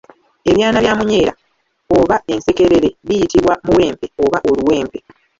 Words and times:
Ebyana 0.49 0.77
bya 0.83 0.93
munyeera 0.97 1.33
oba 1.97 2.15
ensekerere 2.33 2.89
biyitibwa 3.07 3.53
Muwempe 3.65 4.05
oba 4.23 4.37
Oluwempe. 4.49 4.97